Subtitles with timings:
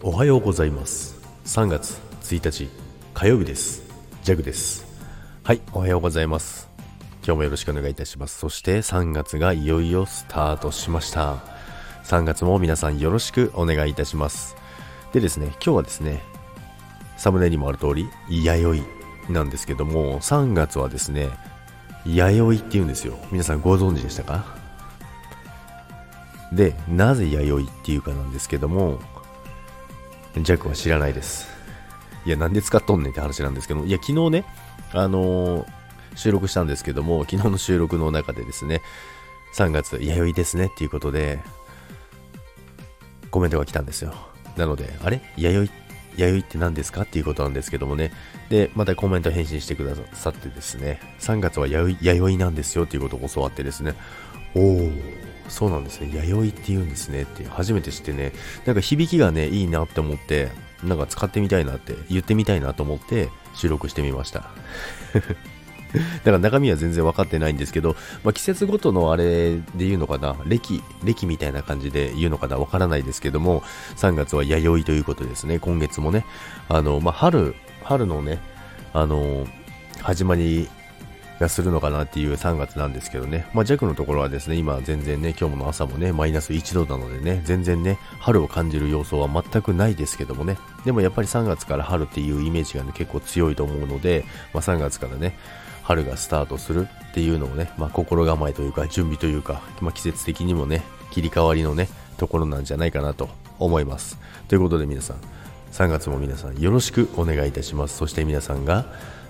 [0.00, 1.16] おはようございます。
[1.44, 2.68] 3月1日
[3.14, 3.82] 火曜日です。
[4.22, 4.86] ジャグです。
[5.42, 6.68] はいおはようございます。
[7.24, 8.38] 今日もよろしくお願いいたします。
[8.38, 11.38] そして3月がいよいよスタートしました。
[12.04, 14.54] 3月も皆さんよろしくお願いいたします。
[15.12, 16.22] でですね今日はですね
[17.16, 18.80] サムネにもある通り弥
[19.26, 21.28] 生なんですけども3月はですね
[22.06, 23.18] 弥生って言うんですよ。
[23.32, 24.44] 皆さんご存知でしたか？
[26.52, 29.00] でなぜ弥生っていうかなんですけども
[30.44, 31.48] ジャックは知らないです。
[32.26, 34.44] いや、なんで使っとんねんって話なんですけど、いや、昨日ね、
[34.92, 35.66] あのー、
[36.14, 38.82] 収録したんですけども、昨日の収録の中でですね、
[39.54, 41.38] 3月、弥生ですねっていうことで、
[43.30, 44.14] コメントが来たんですよ。
[44.56, 45.20] なので、あれ？
[45.36, 45.72] 弥生、
[46.16, 48.12] 弥生って何ですかっていうことなんですけどもね。
[48.48, 53.94] で、またコメント返信してくださってですね、3月は弥生なんですよっていうことを教わってですね、
[54.54, 55.17] おー、
[55.48, 56.10] そうなんですね。
[56.14, 58.32] 弥生って言うんですねって初めて知ってね、
[58.66, 60.50] なんか響きがね、いいなって思って、
[60.84, 64.50] なんか使ってみたいなって、言ってみたいなと思って収録してみました。
[65.92, 73.62] だから中身は全然分かってないんですけど、まあ、季節ごとのあれで言うのかな、歴、歴みたいな感じで言うのかな、分からないですけども、
[73.96, 75.58] 3月は弥生ということですね。
[75.58, 76.26] 今月もね、
[76.68, 78.38] あの、まあ、春、春のね、
[78.92, 79.46] あの、
[80.02, 80.68] 始まり
[81.40, 83.46] がするのかなっていう3月なんですけどね。
[83.52, 90.58] まあ、弱のところはですね、今全然ね、今日の朝もね、マイナス1度なのでね、全然ね、春を感じる要素は全くないですけどもね。
[90.84, 95.38] でもやっぱり3月から春っていうイメージがね、結構強いと思うので、まあ、3月からね、
[95.82, 103.28] 春がスタートするっていうのをね、まあ、心構えというか、準備というか、まあ、季節的にもね、切り替わりのね、ところなんじゃないかなと
[103.58, 104.18] 思います。
[104.48, 105.16] ということで皆さん、
[105.72, 107.96] 3月も皆さんよろしくお願いいたします。
[107.96, 108.86] そして皆さんが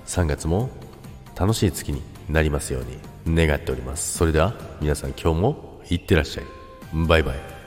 [0.07, 0.71] 3月も
[1.39, 4.19] 楽しい月になりますように願っております。
[4.19, 6.45] それでは皆さん今日もいってらっしゃい。
[7.07, 7.58] バイバイ。